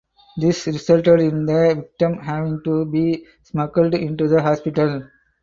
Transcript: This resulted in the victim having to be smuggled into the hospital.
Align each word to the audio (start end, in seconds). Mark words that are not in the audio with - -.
This 0.35 0.65
resulted 0.65 1.19
in 1.19 1.45
the 1.45 1.75
victim 1.75 2.13
having 2.15 2.63
to 2.63 2.85
be 2.85 3.23
smuggled 3.43 3.93
into 3.93 4.27
the 4.27 4.41
hospital. 4.41 5.03